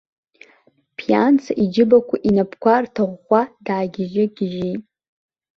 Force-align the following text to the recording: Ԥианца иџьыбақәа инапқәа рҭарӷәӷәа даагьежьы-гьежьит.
Ԥианца 0.97 1.51
иџьыбақәа 1.63 2.15
инапқәа 2.27 2.83
рҭарӷәӷәа 2.83 3.41
даагьежьы-гьежьит. 3.65 4.81